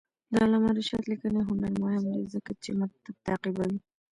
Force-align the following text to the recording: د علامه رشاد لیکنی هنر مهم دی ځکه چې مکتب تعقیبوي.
د 0.31 0.33
علامه 0.43 0.71
رشاد 0.77 1.03
لیکنی 1.11 1.41
هنر 1.49 1.71
مهم 1.83 2.03
دی 2.13 2.21
ځکه 2.33 2.51
چې 2.63 2.69
مکتب 2.81 3.15
تعقیبوي. 3.27 3.79